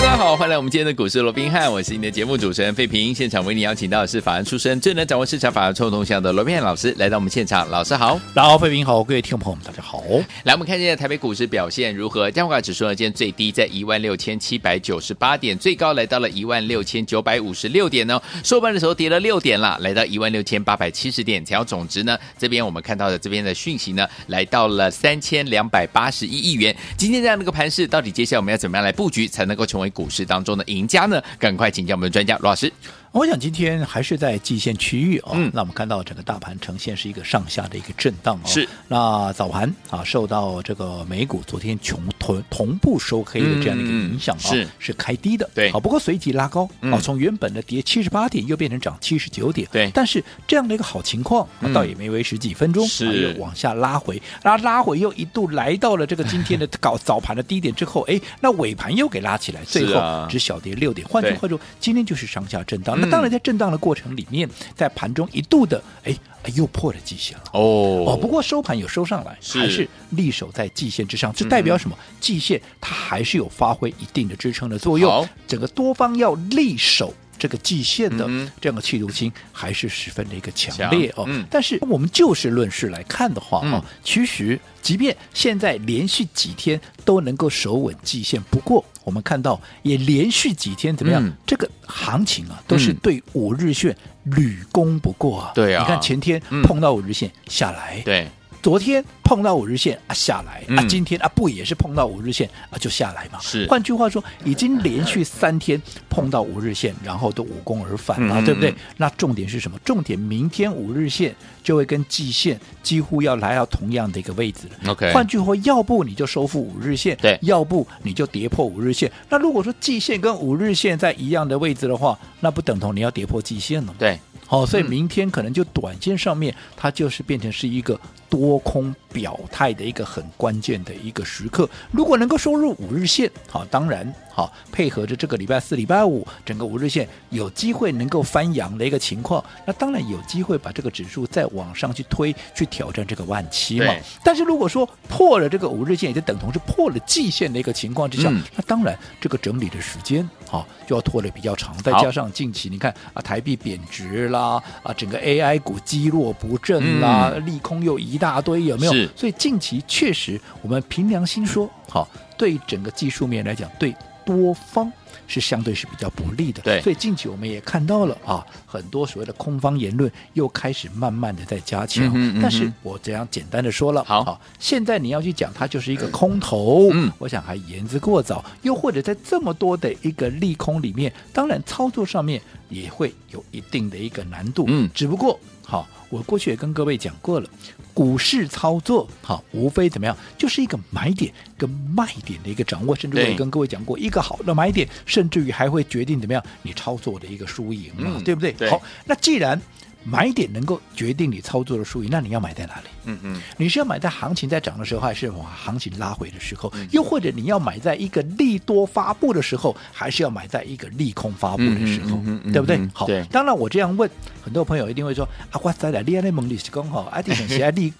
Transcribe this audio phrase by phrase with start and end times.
[0.00, 3.12] 大家好，欢迎来我们今天的股市罗宾汉，我是你的节目主持人费平。
[3.12, 7.68] 现场为你邀请到的是法案出身、最能掌握市场法案臭动向的罗宾汉老师来到我们现场。
[7.68, 10.04] 老师好，大家好，费平好，各位听众朋友们大家好。
[10.44, 12.30] 来，我们看一下台北股市表现如何？
[12.30, 18.22] 加权指数呢，今天最低在一万六千七百九十八点，最高来到了一万六千九百五十六点呢。
[18.44, 21.44] 收盘的时候跌了六点了，来到一万六千八百七十点。
[21.44, 26.74] 成交总值呢，这边我们看到的这边的讯息呢，来到了三千两百八十一亿元。
[26.96, 31.22] 今天这样的一个盘势，到底接下来我们要怎么样来布局，才能够成为股市当中的赢家呢？
[31.38, 32.72] 赶快请教我们的专家罗老师。
[33.18, 35.32] 我想今天还是在季线区域哦。
[35.34, 38.46] 嗯，那我们看到整个大盘呈现是一个上下的一个震荡哦。
[38.46, 38.68] 是。
[38.86, 45.50] 那早盘啊，受到这个美股昨天穷同同步收黑的这样的一个影响啊，嗯、是是开低的。
[45.52, 45.72] 对。
[45.72, 49.68] 好，不过随即拉高，嗯、啊，从原本的跌七十八点又变成涨七十九点。
[49.72, 49.90] 对。
[49.92, 61.04] 但是这样的一个好情况，啊、倒也没维持几分钟，是、啊、又往下拉回，拉拉回又一度来到了这个今天的搞早盘的低点之后，哎，那尾盘又给拉起来，最后只小跌六点。
[61.08, 62.96] 换句话说，今天就是上下震荡。
[63.00, 63.78] 那当然在震荡的。
[63.78, 66.12] 过程里面，在盘中一度的哎，
[66.56, 71.96] 又破了季线了哦哦，不过收盘有收上来，是还是力守在季线之上，这代表什么？
[71.96, 75.26] 嗯、季线它还是有发挥一定的支撑的作用。
[75.46, 78.28] 整个多方要力守这个季线的
[78.60, 81.24] 这样的企图心，还是十分的一个强烈哦。
[81.28, 88.84] 嗯、但是我们就事论事来看的话啊、哦，其实即便现在连续几天都能够守稳季线，不过。
[89.04, 91.24] 我们看到也连续几天怎么样？
[91.24, 95.52] 嗯、这个行情啊，都是对五日线屡攻不过啊。
[95.54, 98.28] 对啊，你看前天碰到五日线下来，对。
[98.62, 103.38] 昨天碰到五日线啊下来、嗯、啊，今天啊不也是碰到五日线啊就下来嘛？
[103.40, 108.74] 是，换句话说，已经连续三天碰到五日线，然后都无功而返了，嗯、对不对？
[108.96, 109.78] 那重点是什么？
[109.84, 114.90] 重点明天五日线就会跟季线几乎要来到同样的一个位置了。
[114.90, 119.10] OK，换句话，要不你就收复五日线，对；要不你就跌破五日线。
[119.28, 123.94] 那如果说季线跟五日线在一样的位置的话，那不等同你要跌破季线了吗？
[123.98, 124.18] 对。
[124.48, 128.00] 好、哦，所以明天可能就短线上面，它就是变成是一个
[128.30, 131.68] 多空表态的一个很关键的一个时刻。
[131.90, 143.94] 如果能够收入五日线，好，当然好，配合着这个礼拜四、礼拜五，整个五日线有机会能够翻阳的一个情况，那当然有机会把这个指数再往上去推，去挑战这个万七嘛。
[144.24, 151.76] 但是如果说破了这个五日线，也就等同是破了季线的一个情况之下，嗯、那当然这个整理的时间好就要拖得比较长。
[151.82, 154.38] 再加上近期你看啊，台币贬值啦。
[154.38, 154.94] 啊啊！
[154.94, 158.92] 整个 AI 股积弱不振啦，嗯、利空又一大堆，有没有？
[159.14, 163.94] 所以近期确实，我们凭良心说，好，对整个技术面来讲，对
[164.24, 164.90] 多方
[165.28, 166.60] 是相对是比较不利的。
[166.62, 172.10] 对，所以近期我们也看到了啊，很多所谓的空方言论又开始慢慢的在加强。
[172.12, 178.44] 嗯但是我这样简单的说了，好，好，现在你要去讲它就是一个空头，嗯，我想还言之过早。
[178.62, 182.42] 又或者在这么多的一个利空里面，当然操作上面。
[182.70, 187.50] 也会有一定的一个难度，嗯，只不过好，我过去也跟各位讲过了，
[187.92, 198.52] 股市操作好，无非怎么样，就是一个买点跟卖点的一个掌握，甚至我也跟各位讲过，一个好的买点，甚至于还会决定怎么样你操作的一个输赢嘛，嗯、对不对？
[198.52, 199.60] 对好，那既然。
[200.04, 202.88] 买点能够决定你操作的输赢，那你要买在哪里？
[203.04, 206.72] 嗯嗯，你是要买在行情在涨的时候，还是往行情拉回的时候？
[206.90, 212.18] 又或者你要买在一个利多发布的时候，还是要买在一个利空发布的时候？
[212.52, 212.80] 对不对？
[212.94, 214.08] 好，当然我这样问，
[214.42, 217.92] 很多朋友一定会说啊，我在的利那蒙利是刚好，阿弟很喜爱利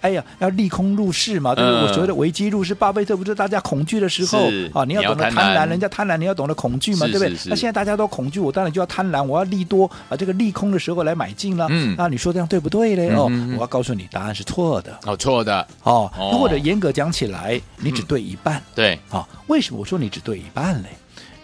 [0.00, 1.82] 哎呀，要利空入市嘛，对不对？
[1.82, 4.38] 我所谓的危机入市，巴菲特不是大家恐惧的时候
[4.72, 7.30] 啊，你要懂得贪婪，人家贪婪，你要懂得恐惧嘛，对不对？
[7.46, 11.56] 那现在大家都恐惧，我当然就要贪婪，我要利多啊，这个利空的时候来买进。
[11.68, 13.08] 嗯，那你说这样对不对嘞？
[13.14, 14.98] 哦，我要告诉你，答案是错的。
[15.06, 15.66] 哦，错的。
[15.82, 18.62] 哦，或者严格讲起来，你只对一半。
[18.74, 18.98] 对。
[19.10, 20.90] 啊，为什么我说你只对一半嘞？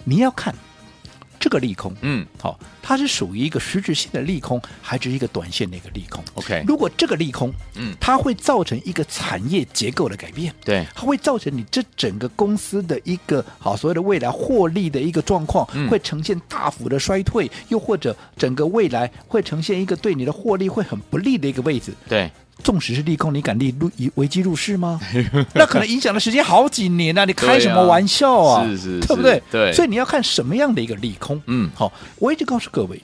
[0.04, 0.54] 你要看
[1.46, 1.94] 这个利空。
[2.00, 2.26] 嗯。
[2.40, 6.64] 好，它是属于一个实质性的利空，还是一个短线的一个利空？OK。
[6.66, 10.52] 如果这个利空，嗯，它会造成一个产业结构的改变。
[10.64, 10.84] 对。
[10.93, 21.94] 它会造成你这整个公司的一个好所谓的未来获利的一个状况，会呈现大幅的衰退，又或者整个未来会呈现一个对你的获利会很不利的一个位置。
[22.08, 22.28] 对。
[22.62, 25.00] 纵使是利空，你敢利入危机入市吗？
[25.55, 27.25] 那可能影响的时间好几年啊！
[27.25, 28.64] 你开什么玩笑啊？
[28.67, 29.43] 是是，对不对？
[29.50, 31.41] 对，所以你要看什么样的一个利空。
[31.47, 33.00] 嗯，好，我一直告诉各位，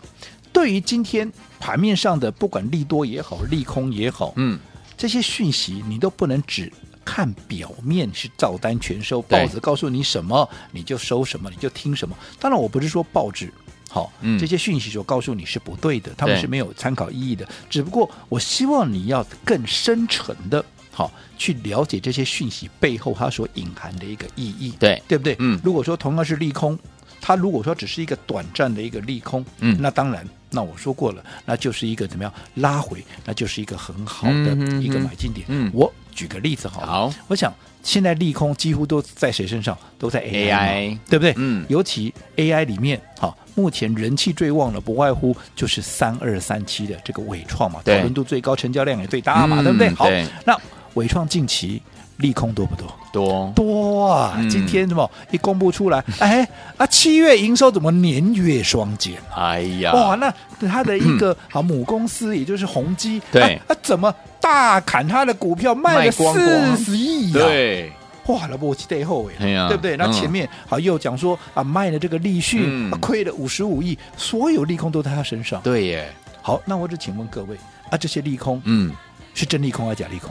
[0.53, 4.59] 对于今天盘面上的不管利多也好，利空也好，嗯。
[4.95, 6.73] 这些讯息你都不能只
[7.05, 12.17] 看表面是照单全收，报纸告诉你什么你就收什么，你就听什么。
[12.39, 13.53] 当然，我不是说报纸。
[13.93, 14.39] 好，嗯。
[14.39, 17.47] 这些讯息所告诉你是不对的，他们是没有参考意义的。
[17.69, 25.03] 只不过我希望你要更深沉的，好去了解这些讯息背后它所隐含的一个意义，对。
[25.07, 25.37] 对不对？
[25.41, 25.61] 嗯。
[25.63, 26.79] 如果说同样是利空，
[27.21, 29.77] 它如果说只是一个短暂的一个利空，嗯。
[29.79, 35.45] 那当然，那我说过了，那就是一个怎么样拉回，那就是一个很好的一个买进点。
[35.51, 35.71] 嗯。
[35.75, 39.77] 我举个例子好了，好我想现在利空几乎都在谁身上？
[39.99, 41.35] 都在 AI，, 嘛 AI 对不对？
[41.37, 49.91] 嗯尤其 AI 里面，好，目前人气最旺的不外乎就是三二三七的这个伟创嘛，讨对论度最高，成交量也最大嘛，嗯对不对？
[49.95, 50.09] 好，
[50.45, 50.57] 那
[50.95, 51.81] 伟创近期
[52.23, 52.87] 利空多不多？
[53.13, 54.33] 多多啊！
[54.39, 56.49] 嗯今天什么一公布出来， 哎
[56.79, 59.53] 啊，七月营收怎么年月双减啊？
[59.53, 60.33] 哎呀，哇，那
[60.67, 67.45] 他的一个 好母公司，也就是宏基，对啊，啊怎么大砍他的股票，卖了四十亿啊？
[67.45, 67.93] 对，
[68.29, 69.95] 哇，那不期待后尾，哎呀对不对？
[69.99, 75.61] 那嗯前面好又讲说啊，卖了这个利讯，亏了五十五亿，所有利空都在他身上。
[75.61, 76.11] 对耶，
[76.41, 77.57] 好，那我只请问各位
[77.91, 78.91] 啊，这些利空嗯，
[79.35, 80.31] 是真利空还是假利空？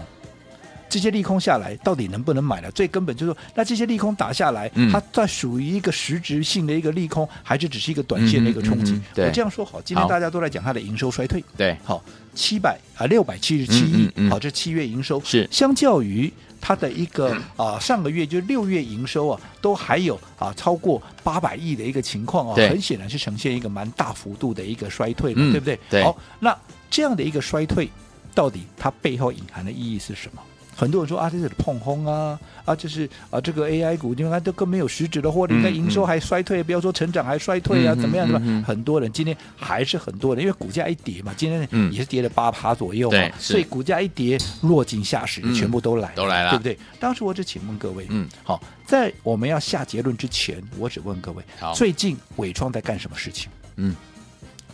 [0.91, 2.69] 这些利空下来，到底能不能买了？
[2.71, 4.91] 最根本就是说，那这些利空打下来，嗯。
[4.91, 8.99] 它在属于一个实质性的一个利空，还是只是一个短线的一个冲击？
[9.15, 12.03] 我这样说好，今天大家都在讲它的营收衰退，对，好，
[12.35, 15.21] 七百啊六百七十七亿，好，这七月营收。
[15.23, 15.47] 是。
[15.49, 16.29] 相较于
[16.59, 25.79] 它的一个啊上个月就六月营收啊，都还有啊超过八百亿的一个情况啊，很显然是呈现一个蛮大幅度的一个衰退了，嗯对不对？
[25.89, 26.03] 对。
[26.03, 26.53] 好，那
[26.89, 27.89] 这样的一个衰退，
[28.35, 30.41] 到底它背后隐含的意义是什么？
[30.75, 38.27] 很多人说啊，这是碰轰啊，啊，这是啊，这个 AI 股，你看都更没有实质的获利，你看嗯营收还衰退，不要说成长还衰退啊，嗯怎么样？
[38.27, 38.63] 对吧？
[38.65, 46.77] 很多人今天还是很多人，因为股价一跌嘛，今天嗯也是跌了八趴左右嘛所以股价一跌，落井下石，嗯全部都来都来了对不对？
[46.99, 51.43] 当时我只请问各位，嗯，好，在我们要下结论之前，我只问各位，
[51.75, 53.51] 最近伟创在干什么事情？
[53.75, 53.95] 嗯，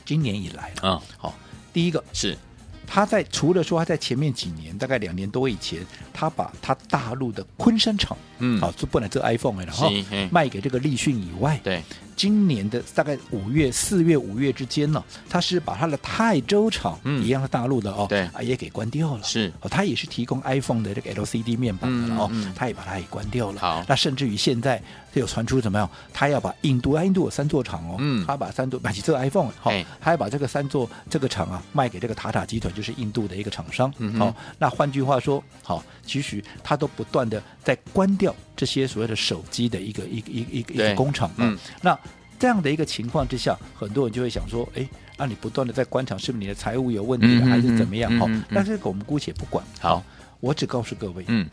[0.05, 1.33] 今年以来，啊，好，
[1.73, 2.38] 第一个是，
[2.87, 8.59] 他在除了说他在前面几年，大概两年多以前，他把他大陆的昆山厂，嗯。
[8.59, 9.91] 好，就不能这 iPhone 了，然后
[10.31, 11.83] 卖给这个立讯以外，对，
[12.17, 17.23] 今年的大概五月、四月、五月之间呢，他是把他的泰州厂，嗯。
[17.23, 18.21] 一样的大陆的哦，对。
[18.33, 19.23] 啊，也给关掉了。
[19.23, 19.53] 是。
[19.61, 22.49] 哦，他也是提供 iPhone 的这个 LCD 面板的了哦，嗯。
[22.49, 23.61] 嗯他也把它也关掉了。
[23.61, 23.85] 好。
[23.87, 24.81] 那甚至于现在
[25.13, 28.25] 就有传出怎么样，他要把印度，啊，印度有三座厂哦，嗯。
[28.25, 29.85] 他把三座买起这个 iPhone，好、哎。
[30.01, 33.93] 他要把这个三座这个厂啊卖给这个塔塔集团，就是印度的一个厂商。
[34.17, 41.45] 好、那换句话说，好、其实他都不断的在关掉这些所谓的手机的一个一个一个一个一个工厂嘛。
[41.48, 41.98] 嗯那
[42.39, 44.88] 这样的一个情况之下，很多人就会想说，哎，
[45.18, 48.12] 那、你不断的在观察，是不是你的财务有问题，嗯还是怎么样？
[48.19, 49.65] 好、嗯哼但是这个我们姑且不管。
[49.80, 50.04] 好，
[50.39, 51.48] 我只告诉各位，嗯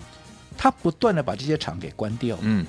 [0.59, 2.67] 他不断的把这些厂给关掉，嗯，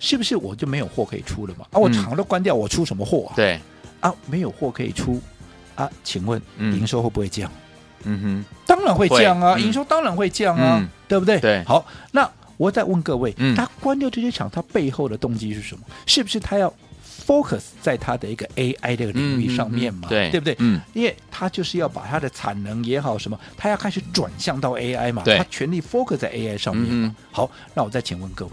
[0.00, 1.64] 是不是我就没有货可以出了嘛？
[1.70, 3.32] 啊，我嗯厂都关掉，我出什么货啊？
[3.36, 3.60] 对，
[4.00, 5.22] 啊，没有货可以出
[5.76, 5.88] 啊？
[6.02, 7.48] 请问嗯营收会不会降？
[8.02, 11.38] 嗯哼当然会降啊，嗯营收当然会降啊，嗯对不对？
[11.38, 12.28] 对好，那
[12.60, 15.82] 我再问各位，嗯他关掉这些厂，他背后的动机是什么？
[16.04, 16.70] 是不是他要
[17.26, 20.08] focus 在他的一个 AI 这个领域上面嘛？
[20.10, 20.54] 对对不对？
[20.58, 27.08] 嗯，因为他就是要把他的产能也好什么，他要开始转向到 AI 嘛，对他全力 focus 在 AI 上面嘛。
[27.08, 28.44] 嗯好，那我再请问各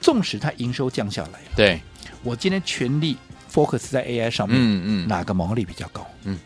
[0.00, 1.80] 纵使他营收降下来了，对，
[2.24, 3.16] 我今天全力
[3.48, 6.04] focus 在 AI 上面，嗯嗯，哪个毛利比较高？
[6.24, 6.36] 嗯，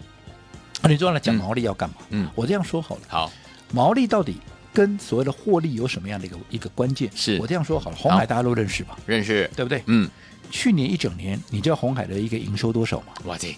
[0.82, 1.96] 啊，你重要来讲毛利要干嘛？
[2.10, 3.32] 嗯我这样说好了，好，
[3.72, 4.36] 毛利到底
[4.76, 7.11] 跟所谓的获利有什么样的一个一个关键？
[7.16, 8.99] 是我这样说好了，红海大家都认识吧？
[9.06, 9.83] 认识，对不对？
[9.87, 10.06] 嗯，
[10.50, 13.14] 去年一整年，你知道红海的一个营收多少吗？
[13.25, 13.56] 哇塞，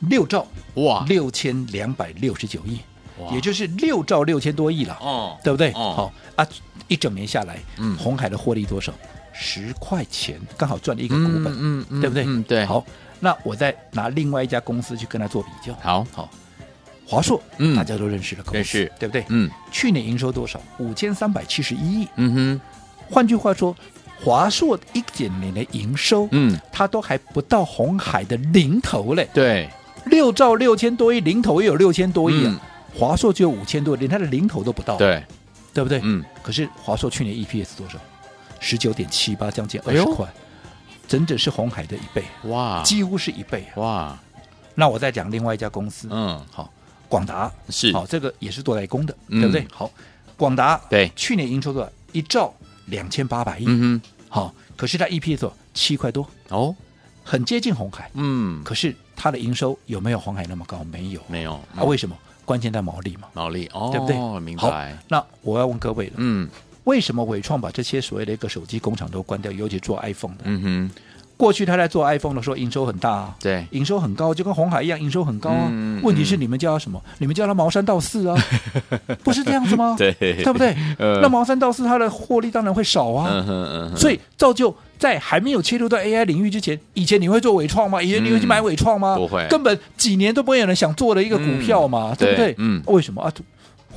[0.00, 0.44] 六兆
[0.74, 2.80] 哇，六千两百六十九亿，
[3.32, 5.70] 也就是六兆六千多亿了，哦，对不对？
[5.70, 6.44] 哦好啊，
[6.88, 8.92] 一整年下来，嗯红海的获利多少？
[9.32, 12.24] 十块钱，刚好赚了一个股本，嗯嗯对不对？
[12.26, 12.84] 嗯，对，，好，
[13.20, 16.28] 那我再拿另外一家公司去跟他做比较，好，好，
[17.06, 17.76] 华硕，嗯。
[17.76, 18.92] 大家都认识的公司，认识。
[18.98, 19.24] 对不对？
[19.28, 19.50] 嗯。
[19.70, 20.60] 去年营收多少？
[20.78, 22.08] 五千三百七十一亿。
[22.16, 22.60] 嗯哼，
[23.10, 23.74] 换句话说，
[24.22, 29.68] 华硕一整年的营收，嗯，它都还不到红海的零头嘞，对，
[30.06, 32.52] 六兆六千多亿，零头也有六千多亿啊。
[32.52, 32.60] 嗯。
[32.98, 35.22] 华硕只有五千多，连它的零头都不到，对，
[35.74, 36.00] 对不对？
[36.02, 37.98] 嗯，可是华硕去年 EPS 多少？
[38.58, 40.26] 十九点七八，将近二十块，
[41.06, 43.76] 整整是红海的一倍，哇，几乎是一倍啊。
[43.76, 44.18] 哇，
[44.74, 46.72] 那我再讲另外一家公司，嗯，好，
[47.08, 49.66] 广达是，好，这个也是做代工的，嗯对不对？
[49.72, 49.90] 好，
[50.36, 51.90] 广达对，去年营收多少？
[52.12, 52.54] 一兆
[52.86, 56.74] 两千八百亿，嗯好，可是它 EPS 多少七块多，哦，
[57.22, 60.82] 很接近红海，嗯，可是它的营收有没有红海那么高？
[60.84, 61.82] 没有没有，啊？
[61.84, 62.16] 为什么？
[62.44, 64.40] 关键在毛利嘛，毛利哦，对不对？
[64.40, 66.48] 明白。，那我要问各位了，嗯
[66.84, 70.42] 为什么伟创把这些所谓的一个手机工厂都关掉，尤其做 iPhone 的？
[70.44, 70.90] 嗯哼，
[71.36, 75.68] 过去他在做 iPhone 的时候，营收很大啊，对，营收很高，就跟红海一样，营收很高啊。
[75.70, 77.02] 嗯问题是你们叫他什么？
[77.18, 78.36] 你们叫他茅山道四啊，
[79.24, 79.94] 不是这样子吗？
[79.98, 80.76] 对对不对？
[80.98, 83.28] 呃 那茅山道四，它的获利当然会少啊。
[83.30, 88.00] 嗯哼嗯哼，所以造就在还没有切入到 AI 领域之前，以前你会做伟创吗？
[88.02, 89.14] 以前你会去买伟创吗？
[89.16, 92.54] 嗯不会根本几年都不会有人想做的一个股票嘛，嗯对不对？
[92.58, 93.30] 嗯为什么啊？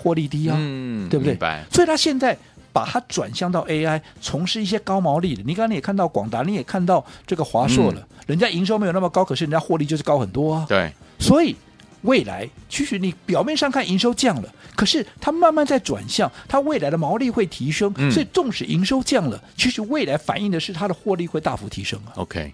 [0.02, 1.38] 获利低啊，嗯，对不对？
[1.70, 2.38] 所以他现在
[2.72, 5.44] 把它转向到 AI，从事一些高毛利的。
[5.46, 10.66] 你刚才也看到广达，你也看到这个华硕了，人家营收没有那么高，可是人家获利就是高很多啊。
[10.68, 11.56] 对，所以
[12.04, 17.94] 未来其实你表面上看营收降了，可是它慢慢在转向，它未来的毛利会提升。
[17.98, 22.14] 嗯所以纵使营收降了，其实未来反映的是它的获利会大幅提升啊。
[22.16, 22.54] OK，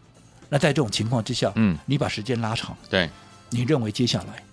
[0.49, 3.09] 那在这种情况之下，嗯你把时间拉长，对，
[3.51, 4.43] 你认为接下来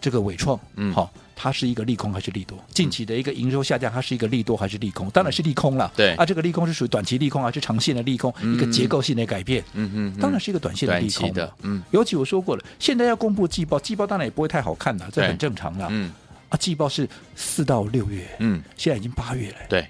[0.00, 2.58] 这个伟创，嗯好、它是一个利空还是利多？
[2.74, 5.08] 近期的一个营收下降，它是一个利多还是利空？
[5.10, 5.92] 当然是利空了。
[5.94, 8.34] 对啊，这个利空是属于短期利空还是长线的利空？
[8.40, 15.86] 嗯一个结构性的改变，嗯哼哼，当然是一个短线的利空期的，嗯尤其我说过了，现在要公布季报，季报当然也不会太好看了，这很正常了。
[15.90, 16.10] 嗯
[16.48, 19.56] 啊，季报是四到六月，嗯，现在已经八月了。
[19.68, 19.86] 对，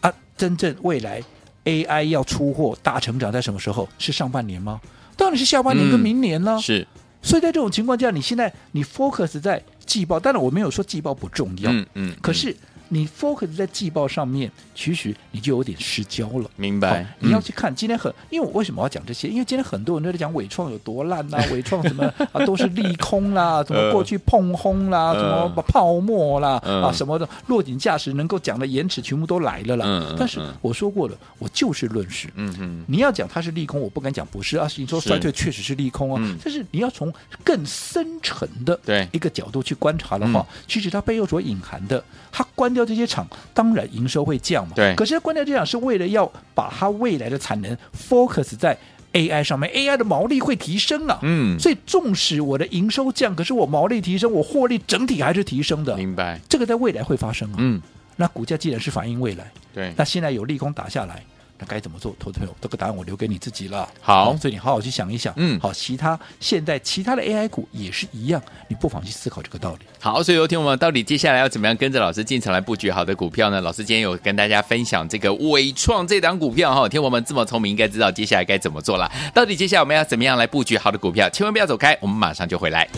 [0.00, 1.22] 啊，真正未来
[1.64, 3.88] AI 要出货大成长在什么时候？
[3.98, 4.80] 是上半年吗？
[5.16, 6.58] 当然是下半年跟明年呢。
[6.62, 6.86] 是，
[7.20, 12.54] 所以在这种情况下，你现在你 focus 在季报，当然我没有说季报不重要，嗯嗯，可是
[12.88, 16.50] 你 focus 在季报上面，其实你就有点失焦了。
[16.56, 19.28] 明白好，你要嗯去看今天很，因为我为什么要讲这些？
[19.28, 30.14] 因为今天很多人都在讲伟创有多烂啊， 伟创什么啊都是利空啦，什么过去碰轰啦，呃什么泡沫啦、嗯啊什么的落井下石能够讲的延迟全部都来了啦。
[30.18, 32.28] 但是嗯我说过了，我就事论事。
[32.34, 34.68] 嗯嗯，你要讲它是利空，我不敢讲不是啊。
[34.76, 37.12] 你说衰退确实是利空啊，嗯但是你要从
[37.44, 44.72] 更深层的对一个角度去观察的话，嗯其实它背后所隐含的，它关掉这些厂，当然营收会降嘛。
[44.76, 48.78] 对可是关掉这些厂是为了要把它未来的产能 focus 在
[49.12, 51.18] AI 上面，AI 的毛利会提升啊。
[51.22, 55.96] 嗯，所以纵使我的营收降，可是我毛利提升，我获利整体还是提升的。
[55.96, 57.56] 明白，这个在未来会发生啊。
[57.58, 57.80] 嗯，
[58.16, 61.24] 那股价既然是反映未来，对，那现在有利空打下来，
[61.58, 62.14] 那该怎么做？
[62.20, 63.88] 投资朋友，这个答案我留给你自己了。
[64.00, 65.34] 好所以你好好去想一想。
[65.36, 69.80] 嗯好，其他现在其他的 AI 股也是一样，你不妨去思考这个道理。
[70.00, 73.60] 好，所以有听我们到底接下来要怎么样跟着老师进场来布局好的股票呢？
[73.60, 79.10] 老师今天有跟大家分享这个伟创这档股票哈，听我们这么聪明，应该知道接下来该怎么做了。
[79.34, 81.28] 到底接下来我们要怎么样来布局好的股票？
[81.30, 82.88] 千万不要走开，我们马上就回来。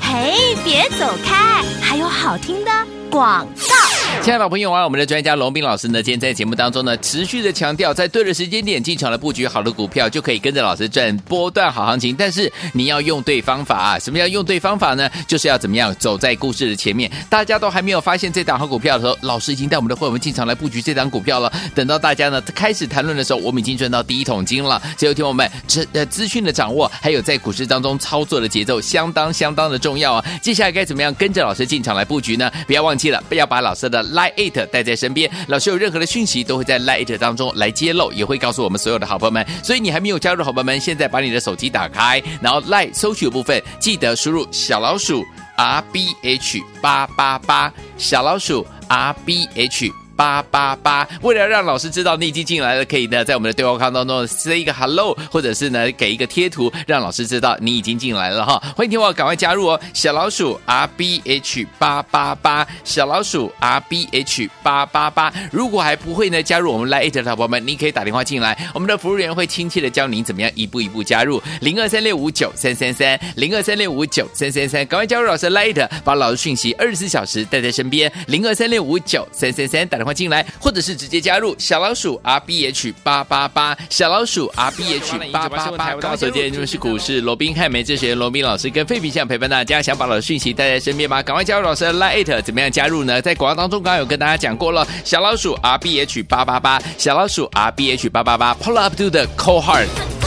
[0.00, 2.70] 嘿，别走开，还有好听的
[3.10, 3.97] 广告。
[4.28, 12.14] 亲爱的朋友啊，我们的专家龙斌老师呢，今天在节目当中呢，持续的强调，在对的时间点进场来布局好的股票，就可以跟着老师赚波段好行情。
[12.14, 13.98] 但是你要用对方法啊！
[13.98, 15.08] 什么叫用对方法呢？
[15.26, 17.10] 就是要怎么样走在故事的前面。
[17.30, 21.50] 大家都还没有发现这档好股票的时候，老师已经带我们的会员进场来布局这档股票了。
[21.74, 24.78] 等到大家呢开始谈论的时候，我们已经赚到第一桶金了。
[24.98, 30.24] 所以，听我们这呃资讯的掌握，还有在股市当中操作的节奏，相当相当的重要啊！
[30.42, 32.52] 接下来该怎么样跟着老师进场来布局呢？
[32.66, 39.46] 不要忘记了，不要把老师的 Lite 带在身边，老师有任何的讯息都会在 Lite 当中来揭露，也会告诉我们所有的好朋友们。
[39.62, 45.24] 所以你还没有加入的好朋友们，现在把你的手机打开，然后 Lite 搜取的部分记得输入小老鼠
[45.56, 49.92] R B H 八八八，小老鼠 R B H。
[50.18, 58.60] 八八八，为了让老师知道你已经进来了，可以呢在我们的对话框当中 say 一个 hello，或者是呢给一个贴图，让老师知道你已经进来了哈。
[58.74, 65.32] 欢迎听我赶快加入哦，小老鼠 R B H 八八八，小老鼠 R B H 八八八。
[65.52, 80.07] 如果还不会呢加入我们 Lite 的宝宝们，你可以打电话进来，我们的服务员会亲切的教您怎么样一步一步加入零二三六五九三三三零二三六五九三三三，赶快加入老师 Lite，把老师讯息二十四小时带在身边零二三六五九三三三，打电话。
[80.12, 85.94] 进来，或者是直接加入小老鼠 R B H 八八八，小老鼠 R B H 八八八。
[85.96, 91.22] 高手见，你们是股市罗宾汉梅哲学罗宾老师跟费皮相陪伴大家，想把老师讯息带在身边吗？
[91.22, 93.20] 赶快加入老师的 Lite，怎么样加入呢？
[93.20, 100.17] 在广告当中刚刚有跟大家讲过了，小老鼠 R B H 八八八，小老鼠 R B H 八八八，Pull up to the cold heart。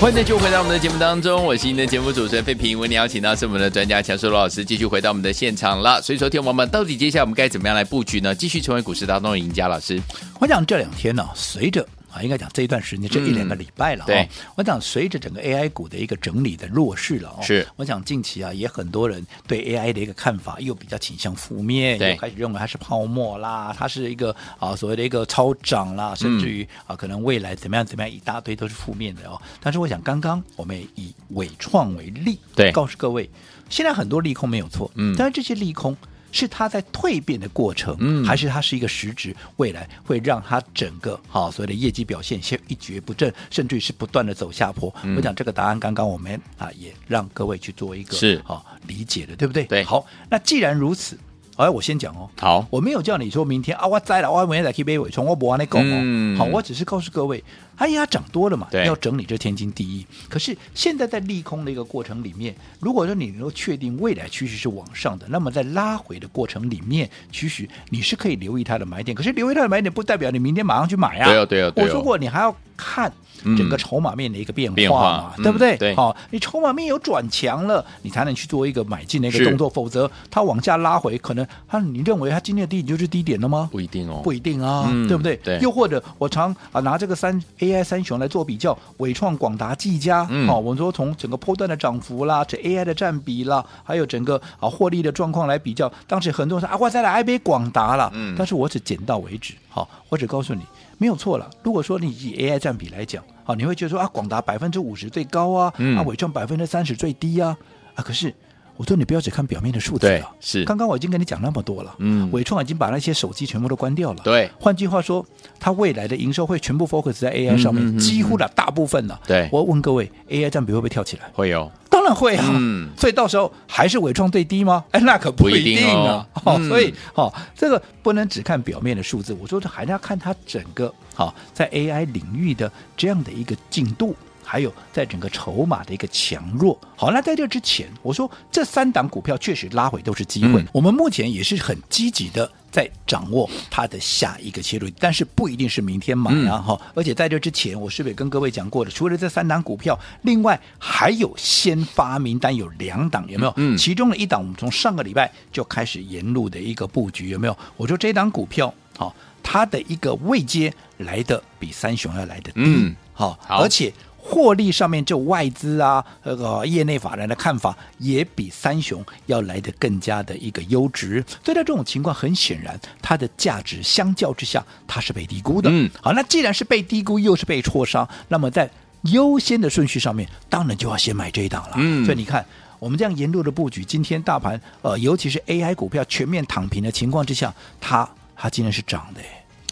[0.00, 2.78] 欢迎继续回到我们的节目当中，我是您的节目主持人费平。
[2.78, 6.00] 为您邀请到是我们的专家强叔罗老师，继续回到我们的现场了。
[6.00, 8.32] 所以，说，听我们到底接下来我们该怎么样来布局呢？
[8.32, 9.66] 继续成为股市当中的赢家。
[9.66, 10.00] 老师，
[10.38, 14.06] 我想这两天呢，随着啊，应该讲这一段时间，这一两个礼拜了、哦。
[14.06, 17.42] 对，我讲随着整个 AI 股的一个整理的弱势了哦。
[17.42, 29.40] 是，我讲近期啊，也很多人对 AI 的一个看法又比较倾向负面，对，又开始认为它是泡沫啦，它是一个啊所谓的一个超涨啦，甚至于啊可能未来怎么样怎么样一大堆都是负面的哦。
[29.60, 33.28] 但是我想刚刚我们以伟创为例，对，告诉各位，
[33.68, 35.96] 现在很多利空没有错，嗯，但是这些利空。
[36.38, 44.94] 是它在蜕变的过程，嗯，还是它是一个实质，未来会让它整个好所谓的业绩表现先一蹶不振，甚至于是不断的走下坡。
[45.02, 49.64] 嗯、我讲这个答案，刚刚我们啊也让各位去做一个是好理解的，对不对？
[49.64, 49.82] 对。
[49.82, 51.18] 好，那既然如此，
[51.56, 52.30] 哎，我先讲哦。
[52.38, 55.90] 好，我没有叫你说明天啊，我栽了，我明天再去买纬创，我不安那讲哦。
[55.92, 57.42] 嗯、好，我只是告诉各位。
[57.78, 60.04] 哎呀，涨多了嘛，要整理这天经地义。
[60.28, 69.14] 可是现在在利空的一个过程里面，如果说你能够确定未来趋势是往上的，那么在拉回的过程里面，其实你是可以留意它的买点。
[69.14, 71.28] 可是留意它的买点，不代表你明天马上去买呀、啊。
[71.28, 71.72] 对啊，对啊。
[71.76, 73.12] 我说过，你还要看
[73.56, 75.76] 整个筹码面的一个变化嘛，对不对？
[75.76, 75.94] 对。
[75.94, 79.70] 好，你筹码面有转强了，你才能去做一个买进的一个动作。
[79.70, 83.68] 否则，它往下拉回，可能它你认为它今天的低点就是低点了吗？
[83.70, 85.36] 不一定哦，不一定啊，嗯、对不对？
[85.36, 85.58] 对。
[85.60, 87.40] 又或者我常啊拿这个三
[87.72, 88.48] AI 三雄来做。
[88.48, 100.62] 比较伟创、广达、技嘉，好、我们说从整个波段的涨幅啦，这 AI 的占比啦，还有整个啊获利的状况来比较，当时很多人说啊，我再来 IB 广达了，嗯，但是我只点到为止，好、哦，我只告诉你
[100.96, 101.50] 没有错了。
[101.62, 107.54] 如果说你以 AI 占比来讲，好、哦，你会觉得说啊，广达百分之五十最高啊，嗯、啊，伟创百分之三十最低啊，
[107.94, 108.32] 啊，可是。
[108.78, 110.64] 我说你不要只看表面的数字了，是。
[110.64, 114.48] 刚刚我已经跟你讲那么多了，嗯，纬创已经把那些手机全部都关掉了，对。
[114.60, 115.26] 换句话说，
[115.58, 119.20] 它未来的营收会全部 focus 在 AI 上面，嗯、几乎的大部分了。
[119.26, 119.48] 对。
[119.50, 121.28] 我问各位，AI 占比会不会跳起来？
[121.32, 122.44] 会有，当然会啊。
[122.52, 122.90] 嗯。
[122.96, 124.84] 所以到时候还是纬创最低吗？
[124.92, 126.24] 哎， 那可不一定啊。
[126.32, 129.36] 好、 哦哦，所以好、哦，这个不能只看表面的数字。
[129.40, 134.14] 我说这，还是要看它整个好、哦、在 AI 领域的这样的一个进度。
[134.50, 146.92] 还有在整个筹码的一个强弱，好，那在这之前，我说这三档股票确实拉回都是机会，嗯、我们目前也是很积极的在掌握它的下一个切入，但是不一定是明天买啊哈、嗯。
[146.94, 148.90] 而且在这之前，我是不是也跟各位讲过的？
[148.90, 153.52] 除了这三档股票，另外还有先发名单有两档，有没有？
[153.56, 157.54] 嗯，其中的一档我们从上个礼拜就开始沿路的一个布局，有没有？
[157.76, 163.92] 我说这档股票，好，它的一个位阶来的比三雄要来的低，嗯，好，而且。
[164.30, 171.24] 获利上面，就外资啊，那个业内法人的看法也比三雄要来的更加的一个优质。
[171.42, 175.70] 所以在这种情况，很显然它的价值相较之下，它是被低估的。
[175.72, 178.70] 嗯，好，那既然是被低估，又是被挫伤，那么在
[179.04, 181.72] 优先的顺序上面，当然就要先买这一档了。
[181.76, 182.44] 嗯，所以你看，
[182.78, 189.22] 我们这样沿路的布局，今天大盘呃，尤其是 AI 股票全面躺平的情况之下，它它今天是涨的，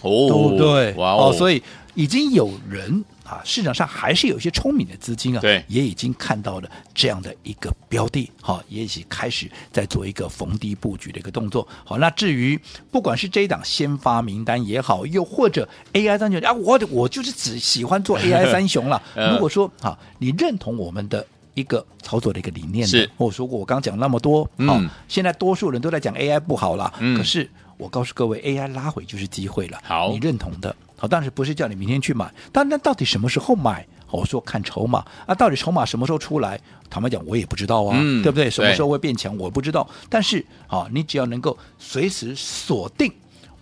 [0.00, 0.94] 哦，对不对？
[0.94, 1.62] 哇哦，哦，所以
[1.94, 3.04] 已经有人。
[3.26, 11.66] 啊，市场上还是有一些聪明的资金啊，对，也已经看到了这样的一个标的，好，也已经开始在做一个逢低布局的一个动作。
[11.84, 12.58] 好，那至于
[12.90, 19.02] 不管是这一档先发名单也好，又或者 AI 三雄啊，我我就是只喜欢做 AI 三雄了。
[19.14, 29.80] 如果说啊，你认同我们的一个操作的一个理念，是我说过，我刚讲那么多，好，现在多数人都在讲 AI 不好了，嗯，可是我告诉各位，AI 拉回就是机会了。
[29.82, 30.74] 好，你认同的。
[30.96, 32.32] 好，但是不是叫你明天去买？
[32.50, 33.86] 但那到底什么时候买？
[34.10, 36.58] 我说看筹码啊，到底筹码什么时候出来？
[36.88, 38.48] 坦白讲，我也不知道啊，嗯、对不对？
[38.48, 39.86] 什么时候会变强，我不知道。
[40.08, 43.12] 但是啊，你只要能够随时锁定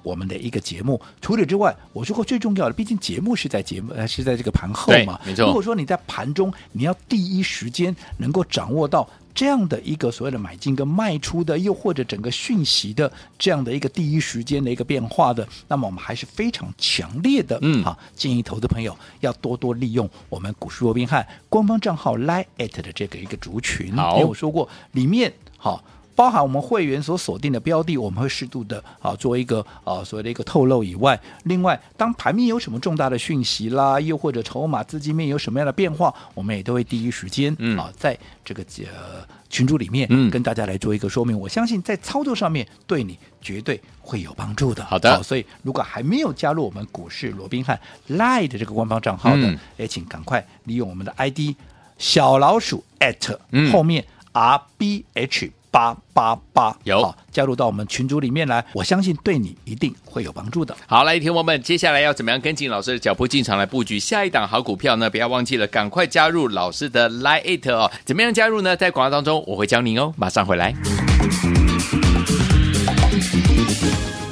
[0.02, 1.00] 我们的一个节目。
[1.20, 5.18] 除此之外，我说过最重要的，毕竟节目是在节目呃，是在这个盘后嘛。
[5.24, 5.46] 没错。
[5.46, 9.08] 如果说你在盘中，你要第一时间能够掌握到。
[9.34, 25.82] 这样的一个所谓的买进跟卖出的，又或者整个讯息的这样的一个第一时间的一个变化的，那么我们还是非常强烈的，嗯，好，建议投资朋友要多多利用我们股市罗宾汉官方账号 Line@ 的这个一个族群，好，因为我说过里面好。
[26.14, 41.38] 包含我们会员所锁定的标的，我们会适度的啊做一个啊所谓的一个透露以外，另外当盘面有什么重大的讯息啦，又或者筹码资金面有什么样的变化，我们也都会第一时间啊在这个呃群组里面跟大家来做一个说明。
[41.38, 44.84] 我相信在操作上面对你绝对会有帮助的。
[44.84, 51.56] 好的，所以如果还没有加入我们股市罗宾汉 Line 的这个官方账号的，也请赶快利用我们的 ID
[51.98, 53.36] 小老鼠 at
[53.72, 55.50] 后面 R B H。
[55.74, 60.72] 八八八，有好加入到我们群组里面来，我相信对你一定会有帮助的。
[60.86, 65.10] 好，来，听友们，接下来要怎么样跟进老师的脚步进场来布局下一档好股票呢？
[65.10, 67.90] 不要忘记了，赶快加入老师的 Line 哦。
[68.04, 68.76] 怎么样加入呢？
[68.76, 70.72] 在广告当中我会教您哦，马上回来。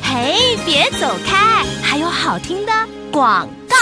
[0.00, 2.72] 嘿，别走开，还有好听的
[3.10, 3.76] 广告。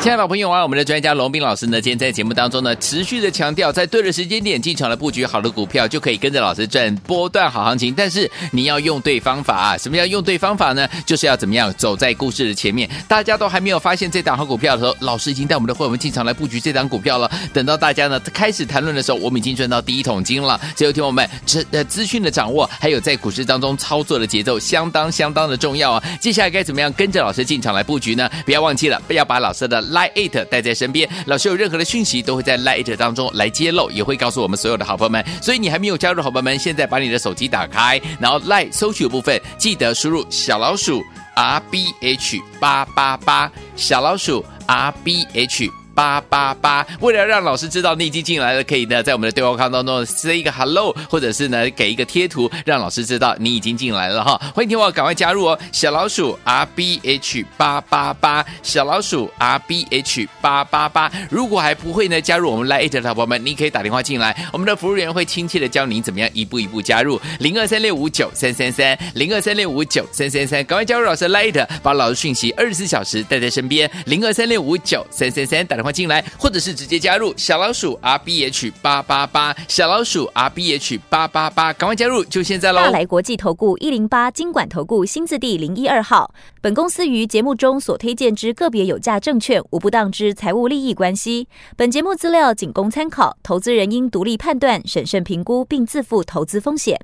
[0.00, 7.92] 亲爱的朋友啊，我们的专家龙斌老师呢，今天在节目当中呢，持续的强调，在对的时间点进场来布局好的股票，就可以跟着老师赚波段好行情。
[7.96, 9.76] 但是你要用对方法啊！
[9.76, 10.88] 什么叫用对方法呢？
[11.04, 12.88] 就是要怎么样走在故事的前面。
[13.08, 17.28] 大家都还没有发现这档好股票的时候，老师已经带我们的会员进场来布局这档股票了。
[17.52, 20.58] 等到大家呢开始谈论的时候，我们已经赚到第一桶金了。
[20.76, 26.02] 所以，听我们这呃资讯的掌握，还有在股市当中操作的节奏，相当相当的重要啊！
[26.20, 28.30] 接下来该怎么样跟着老师进场来布局呢？
[28.46, 35.24] 不要忘记了，不要把老师的 Lite 带在身边，老师有任何的讯息都会在 Lite 当中来揭露，也会告诉我们所有的好朋友们。
[35.42, 41.02] 所以你还没有加入的好朋友们，现在把你的手机打开，然后 Lite 搜取部分记得输入小老鼠
[41.34, 45.77] R B H 八八八，小老鼠 R B H。
[45.98, 54.40] 八八八，为了让老师知道你已经进来了，可以呢在我们的对话框当中 say 一个 hello，或者是呢给一个贴图，让老师知道你已经进来了哈。
[54.54, 61.10] 欢迎听我赶快加入哦，小老鼠 R B H 八八八，小老鼠 R B H 八八八。
[61.28, 75.87] 如果还不会呢加入我们 l i t 的宝宝们，你可以打电话进来，我们的服务员会亲切的教您怎么样一步一步加入零二三六五九三三三零二三六五九三三三，赶快加入老师 l i t 把老师讯息二十四小时带在身边零二三六五九三三三，打电话。
[75.92, 82.78] 进来，或者是直接加入小老鼠 R B H 八八八，小老鼠 R B H 八八八，赶快加入，就现在喽！
[82.78, 91.48] 大来国际投顾一零八金管投顾新字第零一二号，本公司于节目中所推荐之个别有价证券，无不当之财务利益关系。
[91.76, 96.98] 本节目资料仅供参考，投资人应独立判断、审慎评估，并自负投资风险。